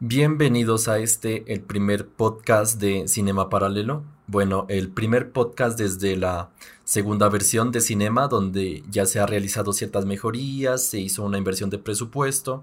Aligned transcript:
Bienvenidos 0.00 0.86
a 0.86 1.00
este, 1.00 1.52
el 1.52 1.60
primer 1.60 2.06
podcast 2.06 2.80
de 2.80 3.08
Cinema 3.08 3.48
Paralelo. 3.48 4.04
Bueno, 4.28 4.64
el 4.68 4.90
primer 4.90 5.32
podcast 5.32 5.76
desde 5.76 6.16
la 6.16 6.50
segunda 6.84 7.28
versión 7.28 7.72
de 7.72 7.80
Cinema, 7.80 8.28
donde 8.28 8.84
ya 8.88 9.06
se 9.06 9.18
ha 9.18 9.26
realizado 9.26 9.72
ciertas 9.72 10.06
mejorías, 10.06 10.86
se 10.86 11.00
hizo 11.00 11.24
una 11.24 11.36
inversión 11.36 11.68
de 11.68 11.78
presupuesto, 11.78 12.62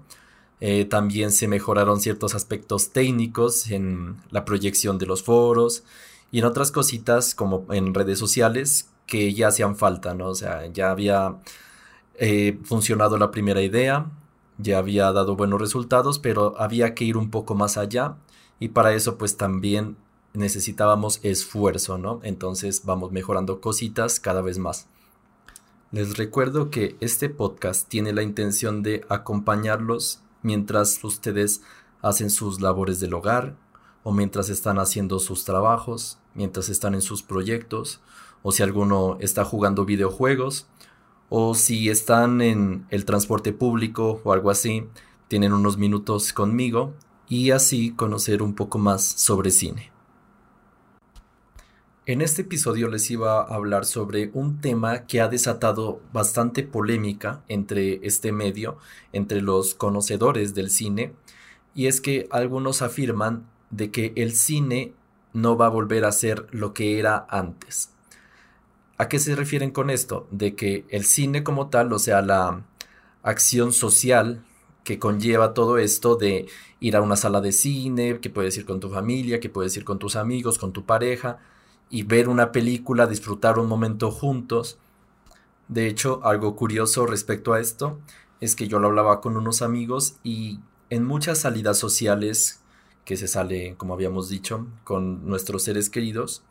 eh, 0.62 0.86
también 0.86 1.30
se 1.30 1.46
mejoraron 1.46 2.00
ciertos 2.00 2.34
aspectos 2.34 2.92
técnicos 2.92 3.70
en 3.70 4.16
la 4.30 4.46
proyección 4.46 4.96
de 4.96 5.04
los 5.04 5.22
foros 5.22 5.84
y 6.32 6.38
en 6.38 6.46
otras 6.46 6.72
cositas 6.72 7.34
como 7.34 7.66
en 7.70 7.92
redes 7.92 8.18
sociales 8.18 8.88
que 9.06 9.34
ya 9.34 9.48
hacían 9.48 9.76
falta, 9.76 10.14
¿no? 10.14 10.28
O 10.28 10.34
sea, 10.34 10.66
ya 10.72 10.90
había 10.90 11.36
eh, 12.14 12.58
funcionado 12.64 13.18
la 13.18 13.30
primera 13.30 13.60
idea, 13.60 14.06
ya 14.58 14.78
había 14.78 15.12
dado 15.12 15.36
buenos 15.36 15.60
resultados, 15.60 16.18
pero 16.18 16.54
había 16.58 16.94
que 16.94 17.04
ir 17.04 17.16
un 17.16 17.30
poco 17.30 17.54
más 17.54 17.76
allá 17.76 18.16
y 18.58 18.68
para 18.68 18.94
eso 18.94 19.18
pues 19.18 19.36
también 19.36 19.96
necesitábamos 20.32 21.20
esfuerzo, 21.22 21.98
¿no? 21.98 22.20
Entonces 22.22 22.84
vamos 22.84 23.12
mejorando 23.12 23.60
cositas 23.60 24.20
cada 24.20 24.42
vez 24.42 24.58
más. 24.58 24.86
Les 25.92 26.16
recuerdo 26.16 26.70
que 26.70 26.96
este 27.00 27.28
podcast 27.28 27.88
tiene 27.88 28.12
la 28.12 28.22
intención 28.22 28.82
de 28.82 29.04
acompañarlos 29.08 30.20
mientras 30.42 31.02
ustedes 31.04 31.62
hacen 32.02 32.30
sus 32.30 32.60
labores 32.60 33.00
del 33.00 33.14
hogar 33.14 33.56
o 34.02 34.12
mientras 34.12 34.48
están 34.48 34.78
haciendo 34.78 35.18
sus 35.18 35.44
trabajos, 35.44 36.18
mientras 36.34 36.68
están 36.68 36.94
en 36.94 37.02
sus 37.02 37.22
proyectos 37.22 38.00
o 38.42 38.52
si 38.52 38.62
alguno 38.62 39.16
está 39.20 39.44
jugando 39.44 39.84
videojuegos 39.84 40.66
o 41.28 41.54
si 41.54 41.88
están 41.88 42.40
en 42.40 42.86
el 42.90 43.04
transporte 43.04 43.52
público 43.52 44.20
o 44.24 44.32
algo 44.32 44.50
así, 44.50 44.84
tienen 45.28 45.52
unos 45.52 45.76
minutos 45.76 46.32
conmigo 46.32 46.94
y 47.28 47.50
así 47.50 47.90
conocer 47.92 48.42
un 48.42 48.54
poco 48.54 48.78
más 48.78 49.04
sobre 49.04 49.50
cine. 49.50 49.90
En 52.06 52.20
este 52.20 52.42
episodio 52.42 52.86
les 52.86 53.10
iba 53.10 53.40
a 53.40 53.54
hablar 53.56 53.84
sobre 53.84 54.30
un 54.32 54.60
tema 54.60 55.06
que 55.06 55.20
ha 55.20 55.26
desatado 55.26 56.00
bastante 56.12 56.62
polémica 56.62 57.42
entre 57.48 58.06
este 58.06 58.30
medio, 58.30 58.78
entre 59.12 59.42
los 59.42 59.74
conocedores 59.74 60.54
del 60.54 60.70
cine, 60.70 61.14
y 61.74 61.88
es 61.88 62.00
que 62.00 62.28
algunos 62.30 62.80
afirman 62.80 63.44
de 63.70 63.90
que 63.90 64.12
el 64.14 64.34
cine 64.34 64.94
no 65.32 65.56
va 65.56 65.66
a 65.66 65.70
volver 65.70 66.04
a 66.04 66.12
ser 66.12 66.46
lo 66.52 66.72
que 66.72 67.00
era 67.00 67.26
antes. 67.28 67.95
¿A 68.98 69.08
qué 69.08 69.18
se 69.18 69.34
refieren 69.36 69.70
con 69.70 69.90
esto? 69.90 70.26
De 70.30 70.54
que 70.54 70.86
el 70.88 71.04
cine 71.04 71.44
como 71.44 71.68
tal, 71.68 71.92
o 71.92 71.98
sea, 71.98 72.22
la 72.22 72.64
acción 73.22 73.72
social 73.72 74.44
que 74.84 74.98
conlleva 74.98 75.52
todo 75.52 75.78
esto 75.78 76.16
de 76.16 76.46
ir 76.80 76.96
a 76.96 77.02
una 77.02 77.16
sala 77.16 77.40
de 77.40 77.52
cine, 77.52 78.20
que 78.20 78.30
puedes 78.30 78.56
ir 78.56 78.64
con 78.64 78.80
tu 78.80 78.88
familia, 78.88 79.40
que 79.40 79.50
puedes 79.50 79.76
ir 79.76 79.84
con 79.84 79.98
tus 79.98 80.16
amigos, 80.16 80.58
con 80.58 80.72
tu 80.72 80.86
pareja, 80.86 81.38
y 81.90 82.04
ver 82.04 82.28
una 82.28 82.52
película, 82.52 83.06
disfrutar 83.06 83.58
un 83.58 83.68
momento 83.68 84.10
juntos. 84.10 84.78
De 85.68 85.88
hecho, 85.88 86.20
algo 86.24 86.56
curioso 86.56 87.04
respecto 87.04 87.52
a 87.52 87.60
esto 87.60 87.98
es 88.40 88.54
que 88.54 88.68
yo 88.68 88.78
lo 88.78 88.88
hablaba 88.88 89.20
con 89.20 89.36
unos 89.36 89.60
amigos 89.60 90.16
y 90.22 90.60
en 90.88 91.04
muchas 91.04 91.38
salidas 91.38 91.78
sociales 91.78 92.60
que 93.04 93.16
se 93.16 93.28
sale, 93.28 93.74
como 93.76 93.92
habíamos 93.92 94.28
dicho, 94.28 94.66
con 94.84 95.26
nuestros 95.26 95.64
seres 95.64 95.90
queridos, 95.90 96.42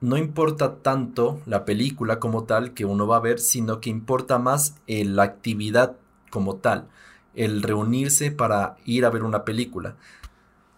no 0.00 0.16
importa 0.16 0.76
tanto 0.76 1.40
la 1.46 1.64
película 1.64 2.20
como 2.20 2.44
tal 2.44 2.74
que 2.74 2.84
uno 2.84 3.06
va 3.06 3.16
a 3.16 3.20
ver, 3.20 3.38
sino 3.38 3.80
que 3.80 3.90
importa 3.90 4.38
más 4.38 4.76
la 4.86 5.22
actividad 5.22 5.96
como 6.30 6.56
tal, 6.56 6.88
el 7.34 7.62
reunirse 7.62 8.30
para 8.30 8.76
ir 8.84 9.04
a 9.04 9.10
ver 9.10 9.22
una 9.22 9.44
película. 9.44 9.96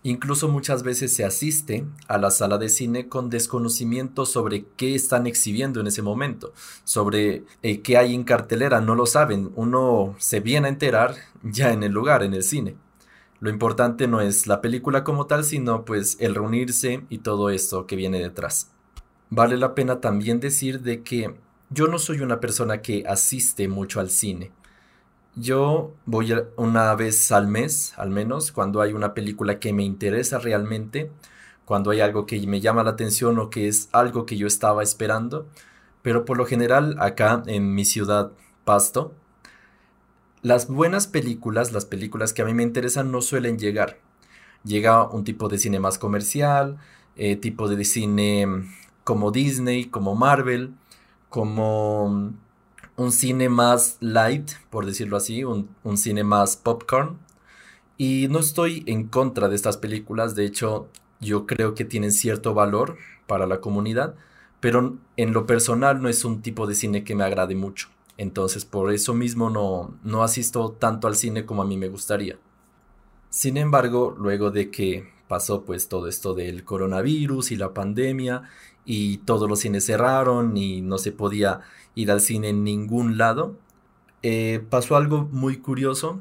Incluso 0.04 0.48
muchas 0.48 0.84
veces 0.84 1.12
se 1.12 1.24
asiste 1.24 1.84
a 2.06 2.18
la 2.18 2.30
sala 2.30 2.56
de 2.56 2.68
cine 2.68 3.08
con 3.08 3.28
desconocimiento 3.28 4.24
sobre 4.24 4.64
qué 4.76 4.94
están 4.94 5.26
exhibiendo 5.26 5.80
en 5.80 5.88
ese 5.88 6.02
momento, 6.02 6.52
sobre 6.84 7.42
eh, 7.62 7.82
qué 7.82 7.96
hay 7.96 8.14
en 8.14 8.22
cartelera, 8.22 8.80
no 8.80 8.94
lo 8.94 9.06
saben, 9.06 9.50
uno 9.56 10.14
se 10.18 10.38
viene 10.38 10.68
a 10.68 10.70
enterar 10.70 11.16
ya 11.42 11.72
en 11.72 11.82
el 11.82 11.92
lugar, 11.92 12.22
en 12.22 12.34
el 12.34 12.44
cine. 12.44 12.76
Lo 13.40 13.50
importante 13.50 14.06
no 14.06 14.20
es 14.20 14.46
la 14.46 14.60
película 14.60 15.02
como 15.02 15.26
tal, 15.26 15.44
sino 15.44 15.84
pues 15.84 16.16
el 16.20 16.36
reunirse 16.36 17.04
y 17.08 17.18
todo 17.18 17.50
esto 17.50 17.86
que 17.86 17.96
viene 17.96 18.20
detrás 18.20 18.70
vale 19.30 19.56
la 19.56 19.74
pena 19.74 20.00
también 20.00 20.40
decir 20.40 20.80
de 20.80 21.02
que 21.02 21.34
yo 21.70 21.86
no 21.86 21.98
soy 21.98 22.20
una 22.20 22.40
persona 22.40 22.80
que 22.80 23.04
asiste 23.06 23.68
mucho 23.68 24.00
al 24.00 24.10
cine. 24.10 24.52
Yo 25.36 25.94
voy 26.06 26.34
una 26.56 26.94
vez 26.94 27.30
al 27.30 27.46
mes, 27.46 27.94
al 27.96 28.10
menos, 28.10 28.50
cuando 28.52 28.80
hay 28.80 28.92
una 28.92 29.14
película 29.14 29.60
que 29.60 29.72
me 29.72 29.84
interesa 29.84 30.38
realmente, 30.38 31.10
cuando 31.64 31.90
hay 31.90 32.00
algo 32.00 32.26
que 32.26 32.44
me 32.46 32.60
llama 32.60 32.82
la 32.82 32.90
atención 32.90 33.38
o 33.38 33.50
que 33.50 33.68
es 33.68 33.88
algo 33.92 34.26
que 34.26 34.36
yo 34.36 34.46
estaba 34.46 34.82
esperando. 34.82 35.46
Pero 36.02 36.24
por 36.24 36.38
lo 36.38 36.46
general, 36.46 36.96
acá 36.98 37.42
en 37.46 37.74
mi 37.74 37.84
ciudad, 37.84 38.32
Pasto, 38.64 39.14
las 40.42 40.68
buenas 40.68 41.06
películas, 41.06 41.72
las 41.72 41.84
películas 41.84 42.32
que 42.32 42.42
a 42.42 42.44
mí 42.44 42.54
me 42.54 42.62
interesan, 42.62 43.12
no 43.12 43.20
suelen 43.22 43.58
llegar. 43.58 43.98
Llega 44.64 45.08
un 45.08 45.24
tipo 45.24 45.48
de 45.48 45.58
cine 45.58 45.80
más 45.80 45.98
comercial, 45.98 46.78
eh, 47.16 47.36
tipo 47.36 47.68
de 47.68 47.84
cine 47.84 48.46
como 49.08 49.30
Disney, 49.30 49.86
como 49.86 50.14
Marvel, 50.14 50.74
como 51.30 52.34
un 52.96 53.10
cine 53.10 53.48
más 53.48 53.96
light, 54.00 54.50
por 54.68 54.84
decirlo 54.84 55.16
así, 55.16 55.44
un, 55.44 55.96
cine 55.96 56.24
más 56.24 56.58
popcorn. 56.58 57.18
Y 57.96 58.28
no 58.28 58.38
estoy 58.38 58.82
en 58.84 59.08
contra 59.08 59.48
de 59.48 59.56
estas 59.56 59.78
películas, 59.78 60.34
de 60.34 60.44
hecho 60.44 60.88
yo 61.20 61.46
creo 61.46 61.74
que 61.74 61.86
tienen 61.86 62.12
cierto 62.12 62.52
valor 62.52 62.98
para 63.26 63.46
la 63.46 63.62
comunidad, 63.62 64.14
pero 64.60 64.98
en 65.16 65.32
lo 65.32 65.46
personal 65.46 66.02
no 66.02 66.10
es 66.10 66.26
un 66.26 66.42
tipo 66.42 66.66
de 66.66 66.74
cine 66.74 67.02
que 67.02 67.14
me 67.14 67.24
agrade 67.24 67.54
mucho. 67.54 67.88
Entonces 68.18 68.66
por 68.66 68.92
eso 68.92 69.14
mismo 69.14 69.48
no, 69.48 69.96
no 70.04 70.22
asisto 70.22 70.72
tanto 70.72 71.08
al 71.08 71.16
cine 71.16 71.46
como 71.46 71.62
a 71.62 71.66
mí 71.66 71.78
me 71.78 71.88
gustaría. 71.88 72.36
Sin 73.30 73.56
embargo, 73.56 74.14
luego 74.18 74.50
de 74.50 74.70
que 74.70 75.08
pasó 75.28 75.64
pues 75.64 75.88
todo 75.88 76.08
esto 76.08 76.34
del 76.34 76.62
coronavirus 76.64 77.52
y 77.52 77.56
la 77.56 77.72
pandemia 77.72 78.42
y 78.90 79.18
todos 79.18 79.50
los 79.50 79.60
cines 79.60 79.84
cerraron 79.84 80.56
y 80.56 80.80
no 80.80 80.96
se 80.96 81.12
podía 81.12 81.60
ir 81.94 82.10
al 82.10 82.22
cine 82.22 82.48
en 82.48 82.64
ningún 82.64 83.18
lado, 83.18 83.58
eh, 84.22 84.64
pasó 84.70 84.96
algo 84.96 85.28
muy 85.30 85.58
curioso 85.58 86.20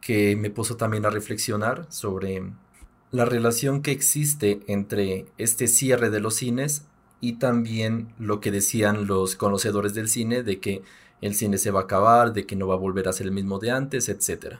que 0.00 0.34
me 0.34 0.48
puso 0.48 0.78
también 0.78 1.04
a 1.04 1.10
reflexionar 1.10 1.84
sobre 1.90 2.42
la 3.10 3.26
relación 3.26 3.82
que 3.82 3.90
existe 3.90 4.60
entre 4.66 5.26
este 5.36 5.68
cierre 5.68 6.08
de 6.08 6.20
los 6.20 6.36
cines 6.36 6.86
y 7.20 7.34
también 7.34 8.14
lo 8.18 8.40
que 8.40 8.50
decían 8.50 9.06
los 9.06 9.36
conocedores 9.36 9.92
del 9.92 10.08
cine 10.08 10.42
de 10.42 10.58
que 10.58 10.82
el 11.20 11.34
cine 11.34 11.58
se 11.58 11.70
va 11.70 11.80
a 11.80 11.82
acabar, 11.82 12.32
de 12.32 12.46
que 12.46 12.56
no 12.56 12.66
va 12.66 12.76
a 12.76 12.78
volver 12.78 13.08
a 13.08 13.12
ser 13.12 13.26
el 13.26 13.32
mismo 13.32 13.58
de 13.58 13.72
antes, 13.72 14.08
etc. 14.08 14.56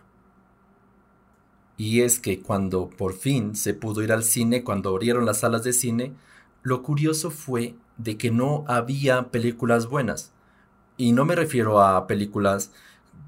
Y 1.79 2.03
es 2.03 2.21
que 2.21 2.43
cuando 2.43 2.91
por 2.91 3.15
fin 3.15 3.57
se 3.57 3.73
pudo 3.73 4.03
ir 4.03 4.13
al 4.13 4.25
cine, 4.25 4.63
cuando 4.63 4.91
abrieron 4.91 5.25
las 5.25 5.41
salas 5.41 5.65
de 5.65 5.73
cine, 5.73 6.13
lo 6.67 6.83
curioso 6.83 7.31
fue 7.31 7.77
de 7.97 8.19
que 8.19 8.33
no 8.33 8.65
había 8.67 9.31
películas 9.31 9.87
buenas. 9.87 10.33
Y 10.97 11.13
no 11.13 11.25
me 11.25 11.37
refiero 11.37 11.81
a 11.81 12.09
películas 12.09 12.73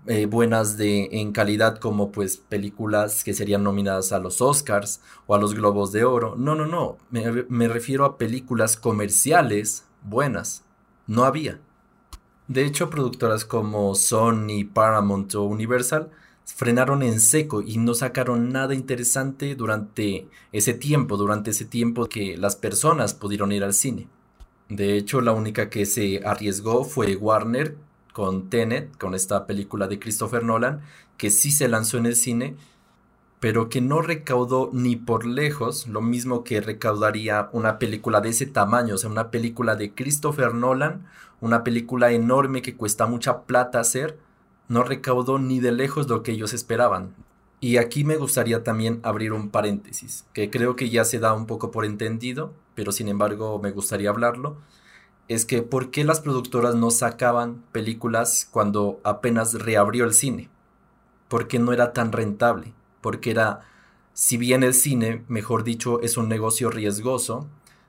eh, 0.08 0.26
buenas 0.26 0.76
de, 0.76 1.08
en 1.12 1.30
calidad 1.30 1.78
como 1.78 2.10
pues 2.10 2.36
películas 2.36 3.22
que 3.22 3.34
serían 3.34 3.62
nominadas 3.62 4.10
a 4.10 4.18
los 4.18 4.42
Oscars 4.42 5.00
o 5.28 5.36
a 5.36 5.38
los 5.38 5.54
Globos 5.54 5.92
de 5.92 6.02
Oro. 6.04 6.34
No, 6.36 6.56
no, 6.56 6.66
no. 6.66 6.98
Me, 7.12 7.44
me 7.48 7.68
refiero 7.68 8.04
a 8.04 8.18
películas 8.18 8.76
comerciales 8.76 9.84
buenas. 10.02 10.64
No 11.06 11.22
había. 11.22 11.60
De 12.48 12.64
hecho, 12.64 12.90
productoras 12.90 13.44
como 13.44 13.94
Sony, 13.94 14.64
Paramount 14.74 15.32
o 15.36 15.44
Universal 15.44 16.10
frenaron 16.54 17.02
en 17.02 17.20
seco 17.20 17.62
y 17.62 17.78
no 17.78 17.94
sacaron 17.94 18.50
nada 18.50 18.74
interesante 18.74 19.54
durante 19.54 20.28
ese 20.52 20.74
tiempo, 20.74 21.16
durante 21.16 21.50
ese 21.50 21.64
tiempo 21.64 22.06
que 22.06 22.36
las 22.36 22.56
personas 22.56 23.14
pudieron 23.14 23.52
ir 23.52 23.64
al 23.64 23.74
cine. 23.74 24.08
De 24.68 24.96
hecho, 24.96 25.20
la 25.20 25.32
única 25.32 25.70
que 25.70 25.86
se 25.86 26.20
arriesgó 26.24 26.84
fue 26.84 27.16
Warner 27.16 27.76
con 28.12 28.50
Tenet, 28.50 28.96
con 28.98 29.14
esta 29.14 29.46
película 29.46 29.86
de 29.86 29.98
Christopher 29.98 30.42
Nolan, 30.42 30.80
que 31.16 31.30
sí 31.30 31.50
se 31.50 31.68
lanzó 31.68 31.98
en 31.98 32.06
el 32.06 32.16
cine, 32.16 32.56
pero 33.40 33.68
que 33.68 33.80
no 33.80 34.02
recaudó 34.02 34.70
ni 34.72 34.96
por 34.96 35.24
lejos 35.24 35.86
lo 35.86 36.00
mismo 36.00 36.42
que 36.44 36.60
recaudaría 36.60 37.48
una 37.52 37.78
película 37.78 38.20
de 38.20 38.30
ese 38.30 38.46
tamaño, 38.46 38.96
o 38.96 38.98
sea, 38.98 39.10
una 39.10 39.30
película 39.30 39.76
de 39.76 39.94
Christopher 39.94 40.54
Nolan, 40.54 41.06
una 41.40 41.62
película 41.62 42.10
enorme 42.10 42.62
que 42.62 42.74
cuesta 42.74 43.06
mucha 43.06 43.42
plata 43.42 43.78
hacer, 43.78 44.18
no 44.68 44.82
recaudó 44.84 45.38
ni 45.38 45.60
de 45.60 45.72
lejos 45.72 46.08
lo 46.08 46.22
que 46.22 46.32
ellos 46.32 46.52
esperaban. 46.52 47.14
Y 47.60 47.78
aquí 47.78 48.04
me 48.04 48.16
gustaría 48.16 48.62
también 48.62 49.00
abrir 49.02 49.32
un 49.32 49.50
paréntesis, 49.50 50.24
que 50.32 50.50
creo 50.50 50.76
que 50.76 50.90
ya 50.90 51.04
se 51.04 51.18
da 51.18 51.34
un 51.34 51.46
poco 51.46 51.70
por 51.70 51.84
entendido, 51.84 52.52
pero 52.74 52.92
sin 52.92 53.08
embargo 53.08 53.58
me 53.60 53.72
gustaría 53.72 54.10
hablarlo, 54.10 54.56
es 55.26 55.44
que 55.44 55.62
¿por 55.62 55.90
qué 55.90 56.04
las 56.04 56.20
productoras 56.20 56.74
no 56.74 56.90
sacaban 56.90 57.64
películas 57.72 58.48
cuando 58.50 59.00
apenas 59.02 59.54
reabrió 59.54 60.04
el 60.04 60.14
cine? 60.14 60.48
Porque 61.28 61.58
no 61.58 61.72
era 61.72 61.92
tan 61.92 62.12
rentable, 62.12 62.72
porque 63.00 63.32
era 63.32 63.62
si 64.18 64.36
bien 64.36 64.64
el 64.64 64.74
cine, 64.74 65.24
mejor 65.28 65.62
dicho, 65.62 66.00
es 66.00 66.16
un 66.16 66.28
negocio 66.28 66.70
riesgoso, 66.70 67.46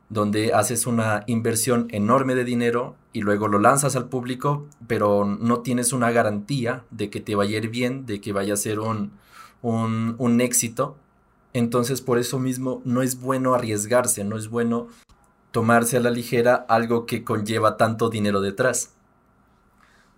donde 0.10 0.54
haces 0.54 0.88
una 0.88 1.24
inversión 1.28 1.88
enorme 1.92 2.36
de 2.36 2.44
dinero 2.44 2.96
y 3.14 3.22
luego 3.22 3.48
lo 3.48 3.60
lanzas 3.60 3.96
al 3.96 4.10
público, 4.10 4.68
pero 4.88 5.26
no 5.26 5.60
tienes 5.60 5.94
una 5.94 6.12
garantía 6.12 6.84
de 6.90 7.10
que 7.10 7.22
te 7.22 7.36
vaya 7.36 7.58
a 7.58 7.62
ir 7.62 7.70
bien, 7.70 8.06
de 8.06 8.20
que 8.20 8.34
vaya 8.34 8.56
a 8.56 8.58
ser 8.58 8.80
un, 8.80 9.12
un, 9.62 10.16
un 10.18 10.42
éxito. 10.42 10.98
Entonces 11.54 12.02
por 12.02 12.18
eso 12.18 12.40
mismo 12.40 12.82
no 12.86 13.02
es 13.02 13.20
bueno 13.22 13.54
arriesgarse, 13.54 14.24
no 14.24 14.38
es 14.38 14.50
bueno 14.50 14.88
tomarse 15.52 15.98
a 15.98 16.00
la 16.00 16.12
ligera 16.12 16.56
algo 16.56 17.06
que 17.06 17.24
conlleva 17.24 17.78
tanto 17.78 18.10
dinero 18.10 18.42
detrás. 18.42 18.94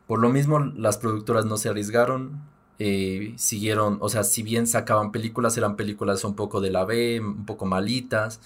Por 0.07 0.19
lo 0.19 0.29
mismo 0.29 0.59
las 0.59 0.97
productoras 0.97 1.45
no 1.45 1.57
se 1.57 1.69
arriesgaron, 1.69 2.41
eh, 2.79 3.33
siguieron, 3.37 3.97
o 4.01 4.09
sea, 4.09 4.23
si 4.23 4.43
bien 4.43 4.67
sacaban 4.67 5.11
películas, 5.11 5.55
eran 5.55 5.75
películas 5.75 6.23
un 6.23 6.35
poco 6.35 6.61
de 6.61 6.71
la 6.71 6.83
B, 6.83 7.19
un 7.21 7.45
poco 7.45 7.65
malitas, 7.65 8.41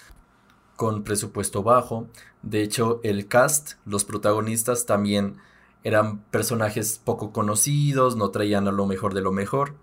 con 0.76 1.04
presupuesto 1.04 1.64
bajo. 1.64 2.08
De 2.42 2.62
hecho, 2.62 3.00
el 3.04 3.28
cast, 3.28 3.74
los 3.86 4.06
protagonistas 4.06 4.86
también 4.86 5.38
eran 5.84 6.20
personajes 6.32 7.00
poco 7.04 7.32
conocidos, 7.32 8.16
no 8.16 8.30
traían 8.32 8.68
a 8.68 8.72
lo 8.72 8.86
mejor 8.86 9.14
de 9.14 9.22
lo 9.22 9.32
mejor. 9.32 9.76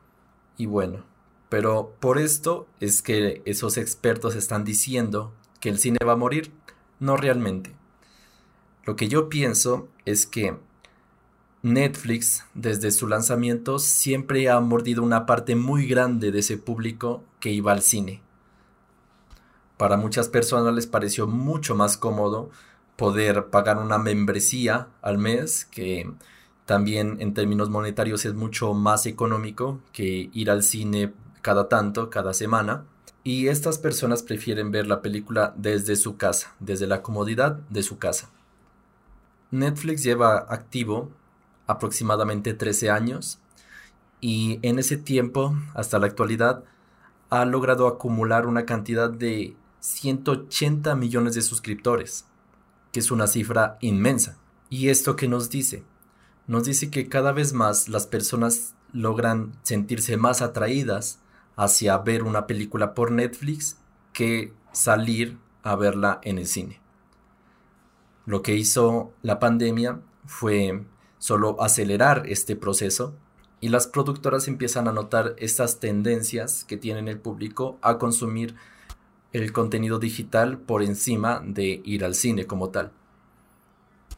Y 0.56 0.66
bueno, 0.66 1.04
pero 1.48 1.94
por 2.00 2.18
esto 2.18 2.66
es 2.80 3.02
que 3.02 3.42
esos 3.44 3.76
expertos 3.76 4.34
están 4.34 4.64
diciendo 4.64 5.32
que 5.60 5.68
el 5.68 5.78
cine 5.78 5.98
va 6.06 6.12
a 6.12 6.16
morir. 6.16 6.52
No 6.98 7.16
realmente. 7.16 7.74
Lo 8.84 8.96
que 8.96 9.08
yo 9.08 9.28
pienso 9.28 9.88
es 10.04 10.26
que 10.26 10.56
Netflix, 11.62 12.44
desde 12.54 12.90
su 12.90 13.06
lanzamiento, 13.06 13.78
siempre 13.78 14.48
ha 14.50 14.58
mordido 14.58 15.02
una 15.02 15.26
parte 15.26 15.54
muy 15.54 15.86
grande 15.86 16.32
de 16.32 16.40
ese 16.40 16.58
público 16.58 17.22
que 17.38 17.50
iba 17.50 17.70
al 17.70 17.82
cine. 17.82 18.22
Para 19.82 19.96
muchas 19.96 20.28
personas 20.28 20.72
les 20.76 20.86
pareció 20.86 21.26
mucho 21.26 21.74
más 21.74 21.96
cómodo 21.96 22.50
poder 22.94 23.46
pagar 23.46 23.78
una 23.78 23.98
membresía 23.98 24.86
al 25.02 25.18
mes, 25.18 25.64
que 25.64 26.08
también 26.66 27.16
en 27.18 27.34
términos 27.34 27.68
monetarios 27.68 28.24
es 28.24 28.32
mucho 28.32 28.74
más 28.74 29.06
económico 29.06 29.80
que 29.92 30.30
ir 30.32 30.52
al 30.52 30.62
cine 30.62 31.12
cada 31.40 31.68
tanto, 31.68 32.10
cada 32.10 32.32
semana. 32.32 32.84
Y 33.24 33.48
estas 33.48 33.78
personas 33.78 34.22
prefieren 34.22 34.70
ver 34.70 34.86
la 34.86 35.02
película 35.02 35.52
desde 35.56 35.96
su 35.96 36.16
casa, 36.16 36.54
desde 36.60 36.86
la 36.86 37.02
comodidad 37.02 37.54
de 37.68 37.82
su 37.82 37.98
casa. 37.98 38.30
Netflix 39.50 40.04
lleva 40.04 40.46
activo 40.48 41.10
aproximadamente 41.66 42.54
13 42.54 42.88
años 42.88 43.40
y 44.20 44.60
en 44.62 44.78
ese 44.78 44.96
tiempo, 44.96 45.56
hasta 45.74 45.98
la 45.98 46.06
actualidad, 46.06 46.62
ha 47.30 47.44
logrado 47.46 47.88
acumular 47.88 48.46
una 48.46 48.64
cantidad 48.64 49.10
de 49.10 49.56
180 49.82 50.94
millones 50.94 51.34
de 51.34 51.42
suscriptores, 51.42 52.24
que 52.92 53.00
es 53.00 53.10
una 53.10 53.26
cifra 53.26 53.78
inmensa. 53.80 54.38
¿Y 54.70 54.90
esto 54.90 55.16
qué 55.16 55.26
nos 55.26 55.50
dice? 55.50 55.82
Nos 56.46 56.64
dice 56.64 56.88
que 56.88 57.08
cada 57.08 57.32
vez 57.32 57.52
más 57.52 57.88
las 57.88 58.06
personas 58.06 58.74
logran 58.92 59.52
sentirse 59.64 60.16
más 60.16 60.40
atraídas 60.40 61.18
hacia 61.56 61.98
ver 61.98 62.22
una 62.22 62.46
película 62.46 62.94
por 62.94 63.10
Netflix 63.10 63.76
que 64.12 64.52
salir 64.70 65.38
a 65.64 65.74
verla 65.74 66.20
en 66.22 66.38
el 66.38 66.46
cine. 66.46 66.80
Lo 68.24 68.42
que 68.42 68.54
hizo 68.54 69.12
la 69.22 69.40
pandemia 69.40 70.00
fue 70.26 70.84
solo 71.18 71.60
acelerar 71.60 72.28
este 72.28 72.54
proceso 72.54 73.16
y 73.60 73.68
las 73.68 73.88
productoras 73.88 74.46
empiezan 74.46 74.86
a 74.86 74.92
notar 74.92 75.34
estas 75.38 75.80
tendencias 75.80 76.64
que 76.64 76.76
tiene 76.76 77.10
el 77.10 77.18
público 77.18 77.78
a 77.82 77.98
consumir 77.98 78.54
el 79.32 79.52
contenido 79.52 79.98
digital 79.98 80.58
por 80.58 80.82
encima 80.82 81.42
de 81.44 81.80
ir 81.84 82.04
al 82.04 82.14
cine 82.14 82.46
como 82.46 82.70
tal. 82.70 82.92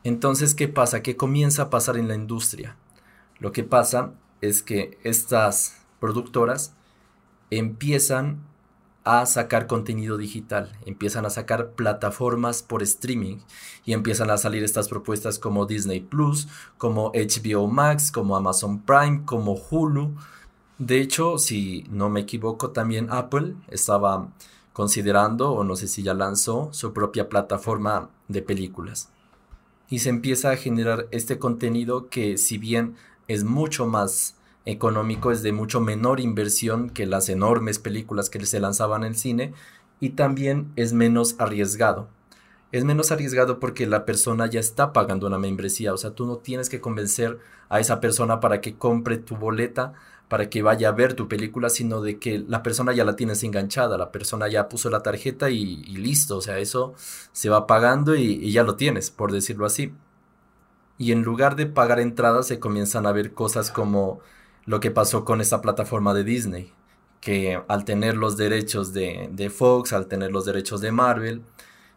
Entonces, 0.02 0.54
¿qué 0.54 0.68
pasa? 0.68 1.02
¿Qué 1.02 1.16
comienza 1.16 1.62
a 1.62 1.70
pasar 1.70 1.96
en 1.96 2.08
la 2.08 2.14
industria? 2.14 2.76
Lo 3.38 3.52
que 3.52 3.64
pasa 3.64 4.12
es 4.40 4.62
que 4.62 4.98
estas 5.02 5.82
productoras 5.98 6.74
empiezan 7.50 8.42
a 9.04 9.26
sacar 9.26 9.66
contenido 9.66 10.16
digital, 10.16 10.72
empiezan 10.86 11.26
a 11.26 11.30
sacar 11.30 11.72
plataformas 11.72 12.62
por 12.62 12.82
streaming 12.82 13.38
y 13.84 13.92
empiezan 13.92 14.30
a 14.30 14.38
salir 14.38 14.64
estas 14.64 14.88
propuestas 14.88 15.38
como 15.38 15.66
Disney 15.66 16.00
Plus, 16.00 16.48
como 16.78 17.12
HBO 17.12 17.66
Max, 17.66 18.10
como 18.10 18.34
Amazon 18.34 18.80
Prime, 18.80 19.22
como 19.26 19.54
Hulu. 19.54 20.14
De 20.78 21.00
hecho, 21.00 21.38
si 21.38 21.84
no 21.90 22.08
me 22.08 22.20
equivoco, 22.20 22.70
también 22.70 23.08
Apple 23.10 23.54
estaba 23.68 24.30
considerando, 24.74 25.52
o 25.52 25.64
no 25.64 25.76
sé 25.76 25.88
si 25.88 26.02
ya 26.02 26.12
lanzó, 26.12 26.68
su 26.72 26.92
propia 26.92 27.30
plataforma 27.30 28.10
de 28.28 28.42
películas. 28.42 29.08
Y 29.88 30.00
se 30.00 30.10
empieza 30.10 30.50
a 30.50 30.56
generar 30.56 31.06
este 31.12 31.38
contenido 31.38 32.08
que 32.08 32.36
si 32.36 32.58
bien 32.58 32.96
es 33.28 33.44
mucho 33.44 33.86
más 33.86 34.36
económico, 34.66 35.30
es 35.30 35.42
de 35.42 35.52
mucho 35.52 35.80
menor 35.80 36.18
inversión 36.20 36.90
que 36.90 37.06
las 37.06 37.28
enormes 37.28 37.78
películas 37.78 38.28
que 38.30 38.44
se 38.44 38.60
lanzaban 38.60 39.04
en 39.04 39.12
el 39.12 39.16
cine 39.16 39.54
y 40.00 40.10
también 40.10 40.72
es 40.74 40.92
menos 40.92 41.36
arriesgado. 41.38 42.08
Es 42.72 42.84
menos 42.84 43.12
arriesgado 43.12 43.60
porque 43.60 43.86
la 43.86 44.04
persona 44.04 44.46
ya 44.48 44.58
está 44.58 44.92
pagando 44.92 45.28
una 45.28 45.38
membresía, 45.38 45.94
o 45.94 45.96
sea, 45.96 46.10
tú 46.10 46.26
no 46.26 46.38
tienes 46.38 46.68
que 46.68 46.80
convencer 46.80 47.38
a 47.68 47.78
esa 47.78 48.00
persona 48.00 48.40
para 48.40 48.60
que 48.60 48.74
compre 48.74 49.18
tu 49.18 49.36
boleta, 49.36 49.92
para 50.28 50.50
que 50.50 50.62
vaya 50.62 50.88
a 50.88 50.92
ver 50.92 51.14
tu 51.14 51.28
película, 51.28 51.68
sino 51.70 52.00
de 52.00 52.18
que 52.18 52.38
la 52.48 52.62
persona 52.62 52.92
ya 52.92 53.04
la 53.04 53.16
tienes 53.16 53.42
enganchada, 53.44 53.98
la 53.98 54.10
persona 54.12 54.48
ya 54.48 54.68
puso 54.68 54.90
la 54.90 55.02
tarjeta 55.02 55.50
y, 55.50 55.84
listo, 55.86 56.38
o 56.38 56.40
sea, 56.40 56.58
eso 56.58 56.94
se 57.32 57.50
va 57.50 57.66
pagando 57.66 58.14
y 58.16 58.50
ya 58.52 58.62
lo 58.62 58.76
tienes, 58.76 59.10
por 59.10 59.32
decirlo 59.32 59.66
así. 59.66 59.92
Y 60.98 61.12
en 61.12 61.22
lugar 61.22 61.56
de 61.56 61.66
pagar 61.66 62.00
entradas 62.00 62.46
se 62.46 62.60
comienzan 62.60 63.06
a 63.06 63.12
ver 63.12 63.32
cosas 63.34 63.70
como 63.70 64.20
lo 64.64 64.80
que 64.80 64.90
pasó 64.90 65.24
con 65.24 65.40
esa 65.40 65.60
plataforma 65.60 66.14
de 66.14 66.24
Disney, 66.24 66.72
que 67.20 67.60
al 67.68 67.84
tener 67.84 68.16
los 68.16 68.36
derechos 68.36 68.92
de, 68.92 69.28
de 69.32 69.50
Fox, 69.50 69.92
al 69.92 70.06
tener 70.06 70.30
los 70.30 70.44
derechos 70.44 70.80
de 70.80 70.92
Marvel 70.92 71.42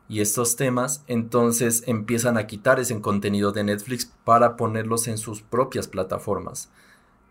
y 0.09 0.21
estos 0.21 0.55
temas, 0.55 1.03
entonces 1.07 1.83
empiezan 1.85 2.37
a 2.37 2.47
quitar 2.47 2.79
ese 2.79 2.99
contenido 3.01 3.51
de 3.51 3.63
Netflix 3.65 4.11
para 4.23 4.55
ponerlos 4.57 5.07
en 5.07 5.17
sus 5.17 5.41
propias 5.41 5.87
plataformas. 5.87 6.69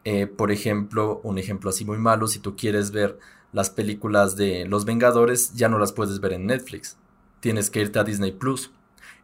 Eh, 0.08 0.28
por 0.28 0.52
ejemplo, 0.52 1.20
un 1.24 1.36
ejemplo 1.36 1.68
así 1.68 1.84
muy 1.84 1.98
malo, 1.98 2.28
si 2.28 2.38
tú 2.38 2.54
quieres 2.54 2.92
ver 2.92 3.18
las 3.52 3.70
películas 3.70 4.36
de 4.36 4.64
Los 4.64 4.84
Vengadores, 4.84 5.52
ya 5.54 5.68
no 5.68 5.80
las 5.80 5.90
puedes 5.90 6.20
ver 6.20 6.32
en 6.34 6.46
Netflix. 6.46 6.96
Tienes 7.40 7.70
que 7.70 7.80
irte 7.80 7.98
a 7.98 8.04
Disney 8.04 8.30
Plus. 8.30 8.70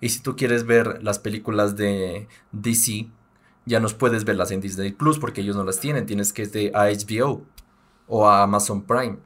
Y 0.00 0.08
si 0.08 0.20
tú 0.20 0.34
quieres 0.34 0.66
ver 0.66 1.00
las 1.04 1.20
películas 1.20 1.76
de 1.76 2.26
DC, 2.50 3.08
ya 3.64 3.78
no 3.78 3.86
puedes 3.90 4.24
verlas 4.24 4.50
en 4.50 4.60
Disney 4.60 4.90
Plus 4.90 5.20
porque 5.20 5.42
ellos 5.42 5.54
no 5.54 5.62
las 5.62 5.78
tienen, 5.78 6.04
tienes 6.04 6.32
que 6.32 6.42
ir 6.42 6.76
a 6.76 6.86
HBO 6.86 7.46
o 8.08 8.26
a 8.26 8.42
Amazon 8.42 8.82
Prime. 8.82 9.18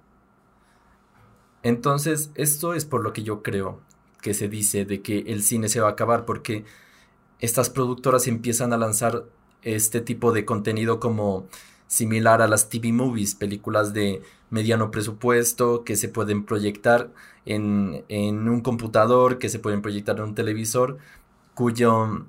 Entonces, 1.62 2.32
esto 2.34 2.74
es 2.74 2.84
por 2.84 3.02
lo 3.02 3.14
que 3.14 3.22
yo 3.22 3.42
creo 3.42 3.80
que 4.20 4.34
se 4.34 4.50
dice 4.50 4.84
de 4.84 5.00
que 5.00 5.20
el 5.20 5.42
cine 5.42 5.70
se 5.70 5.80
va 5.80 5.88
a 5.88 5.92
acabar 5.92 6.26
porque 6.26 6.66
estas 7.38 7.70
productoras 7.70 8.26
empiezan 8.26 8.74
a 8.74 8.76
lanzar 8.76 9.24
este 9.66 10.00
tipo 10.00 10.32
de 10.32 10.44
contenido 10.44 11.00
como 11.00 11.46
similar 11.88 12.40
a 12.42 12.48
las 12.48 12.68
TV 12.68 12.92
movies, 12.92 13.34
películas 13.34 13.92
de 13.92 14.22
mediano 14.50 14.90
presupuesto 14.90 15.84
que 15.84 15.96
se 15.96 16.08
pueden 16.08 16.44
proyectar 16.44 17.10
en, 17.44 18.04
en 18.08 18.48
un 18.48 18.60
computador, 18.60 19.38
que 19.38 19.48
se 19.48 19.58
pueden 19.58 19.82
proyectar 19.82 20.16
en 20.16 20.24
un 20.24 20.34
televisor, 20.34 20.98
cuyo 21.54 22.26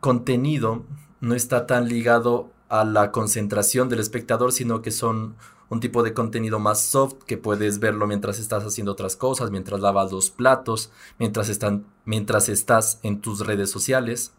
contenido 0.00 0.84
no 1.20 1.34
está 1.34 1.66
tan 1.66 1.88
ligado 1.88 2.50
a 2.68 2.84
la 2.84 3.12
concentración 3.12 3.88
del 3.88 4.00
espectador, 4.00 4.52
sino 4.52 4.82
que 4.82 4.90
son 4.90 5.36
un 5.68 5.80
tipo 5.80 6.02
de 6.02 6.14
contenido 6.14 6.58
más 6.58 6.80
soft 6.80 7.24
que 7.26 7.38
puedes 7.38 7.78
verlo 7.80 8.06
mientras 8.06 8.38
estás 8.38 8.64
haciendo 8.64 8.92
otras 8.92 9.16
cosas, 9.16 9.50
mientras 9.50 9.80
lavas 9.80 10.12
los 10.12 10.30
platos, 10.30 10.90
mientras, 11.18 11.48
están, 11.48 11.86
mientras 12.04 12.48
estás 12.48 13.00
en 13.02 13.20
tus 13.20 13.46
redes 13.46 13.70
sociales. 13.70 14.32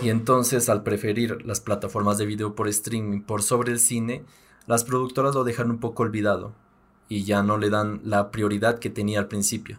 Y 0.00 0.08
entonces 0.08 0.68
al 0.68 0.82
preferir 0.82 1.44
las 1.46 1.60
plataformas 1.60 2.18
de 2.18 2.26
video 2.26 2.54
por 2.54 2.68
streaming 2.68 3.22
por 3.22 3.42
sobre 3.42 3.72
el 3.72 3.78
cine, 3.78 4.24
las 4.66 4.84
productoras 4.84 5.34
lo 5.34 5.44
dejan 5.44 5.70
un 5.70 5.78
poco 5.78 6.02
olvidado 6.02 6.52
y 7.08 7.24
ya 7.24 7.42
no 7.42 7.58
le 7.58 7.70
dan 7.70 8.00
la 8.04 8.30
prioridad 8.30 8.78
que 8.78 8.90
tenía 8.90 9.20
al 9.20 9.28
principio. 9.28 9.78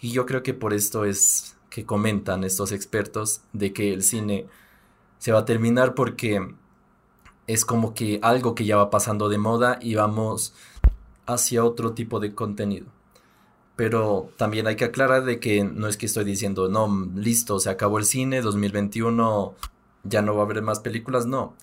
Y 0.00 0.10
yo 0.10 0.26
creo 0.26 0.42
que 0.42 0.54
por 0.54 0.74
esto 0.74 1.04
es 1.04 1.56
que 1.70 1.84
comentan 1.84 2.44
estos 2.44 2.72
expertos 2.72 3.40
de 3.52 3.72
que 3.72 3.92
el 3.92 4.02
cine 4.02 4.46
se 5.18 5.32
va 5.32 5.40
a 5.40 5.44
terminar 5.44 5.94
porque 5.94 6.54
es 7.46 7.64
como 7.64 7.94
que 7.94 8.18
algo 8.22 8.54
que 8.54 8.64
ya 8.64 8.76
va 8.76 8.90
pasando 8.90 9.28
de 9.28 9.38
moda 9.38 9.78
y 9.80 9.94
vamos 9.94 10.54
hacia 11.26 11.64
otro 11.64 11.92
tipo 11.92 12.20
de 12.20 12.34
contenido. 12.34 12.86
Pero 13.76 14.30
también 14.36 14.66
hay 14.66 14.76
que 14.76 14.86
aclarar 14.86 15.24
de 15.24 15.38
que 15.38 15.62
no 15.62 15.86
es 15.86 15.96
que 15.96 16.06
estoy 16.06 16.24
diciendo, 16.24 16.68
no, 16.68 17.10
listo, 17.14 17.60
se 17.60 17.70
acabó 17.70 17.98
el 17.98 18.06
cine, 18.06 18.40
2021 18.40 19.54
ya 20.08 20.22
no 20.22 20.34
va 20.34 20.42
a 20.42 20.44
haber 20.44 20.62
más 20.62 20.80
películas, 20.80 21.26
no. 21.26 21.54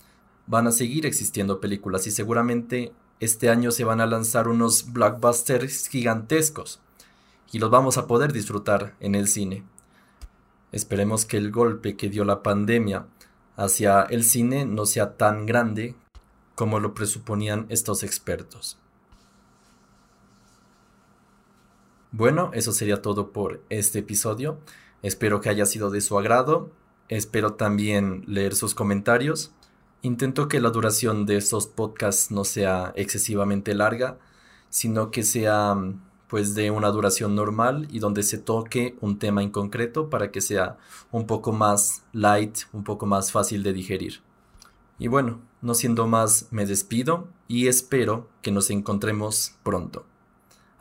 Van 0.46 0.68
a 0.68 0.72
seguir 0.72 1.06
existiendo 1.06 1.60
películas 1.60 2.06
y 2.08 2.12
seguramente 2.12 2.92
este 3.20 3.50
año 3.50 3.72
se 3.72 3.84
van 3.84 4.02
a 4.02 4.06
lanzar 4.06 4.48
unos 4.48 4.92
blockbusters 4.92 5.88
gigantescos 5.88 6.80
y 7.52 7.60
los 7.60 7.70
vamos 7.70 7.98
a 7.98 8.08
poder 8.08 8.34
disfrutar 8.34 8.96
en 9.00 9.16
el 9.16 9.28
cine. 9.28 9.64
Esperemos 10.72 11.26
que 11.26 11.38
el 11.38 11.52
golpe 11.52 11.96
que 11.96 12.10
dio 12.10 12.26
la 12.26 12.44
pandemia 12.44 13.06
hacia 13.56 14.02
el 14.02 14.24
cine 14.24 14.66
no 14.66 14.86
sea 14.86 15.16
tan 15.18 15.46
grande 15.46 15.96
como 16.56 16.80
lo 16.80 16.94
presuponían 16.94 17.66
estos 17.70 18.04
expertos. 18.04 18.78
Bueno, 22.16 22.52
eso 22.54 22.72
sería 22.74 23.02
todo 23.02 23.32
por 23.32 23.64
este 23.70 24.00
episodio. 24.00 24.60
Espero 25.02 25.42
que 25.42 25.50
haya 25.50 25.66
sido 25.66 25.90
de 25.90 26.00
su 26.00 26.16
agrado. 26.16 26.70
Espero 27.10 27.56
también 27.56 28.24
leer 28.28 28.54
sus 28.54 28.76
comentarios. 28.76 29.52
Intento 30.04 30.48
que 30.48 30.62
la 30.62 30.70
duración 30.70 31.26
de 31.26 31.38
estos 31.38 31.66
podcasts 31.66 32.30
no 32.30 32.44
sea 32.44 32.94
excesivamente 32.96 33.74
larga, 33.74 34.20
sino 34.70 35.10
que 35.10 35.24
sea 35.24 35.76
pues 36.28 36.54
de 36.54 36.70
una 36.70 36.90
duración 36.90 37.34
normal 37.34 37.88
y 37.90 37.98
donde 37.98 38.22
se 38.22 38.38
toque 38.38 38.96
un 39.02 39.18
tema 39.18 39.42
en 39.42 39.50
concreto 39.50 40.12
para 40.12 40.30
que 40.30 40.42
sea 40.42 40.78
un 41.12 41.26
poco 41.26 41.52
más 41.52 42.04
light, 42.12 42.60
un 42.74 42.84
poco 42.84 43.08
más 43.08 43.32
fácil 43.32 43.64
de 43.64 43.74
digerir. 43.74 44.22
Y 45.00 45.08
bueno, 45.08 45.42
no 45.64 45.74
siendo 45.74 46.06
más, 46.06 46.48
me 46.52 46.68
despido 46.68 47.28
y 47.48 47.68
espero 47.68 48.30
que 48.44 48.52
nos 48.52 48.70
encontremos 48.70 49.56
pronto. 49.64 50.06